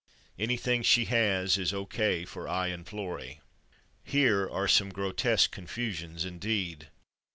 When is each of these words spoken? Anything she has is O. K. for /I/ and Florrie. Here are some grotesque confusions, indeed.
Anything 0.39 0.81
she 0.81 1.05
has 1.05 1.59
is 1.59 1.71
O. 1.75 1.85
K. 1.85 2.25
for 2.25 2.45
/I/ 2.45 2.73
and 2.73 2.87
Florrie. 2.87 3.39
Here 4.03 4.49
are 4.49 4.67
some 4.67 4.89
grotesque 4.89 5.51
confusions, 5.51 6.25
indeed. 6.25 6.87